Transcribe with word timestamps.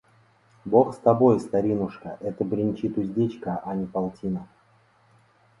–Бог 0.65 0.95
с 0.95 0.97
тобой, 0.97 1.39
старинушка! 1.39 2.17
Это 2.21 2.43
бренчит 2.43 2.97
уздечка, 2.97 3.61
а 3.63 3.75
не 3.75 3.85
полтина». 3.85 4.47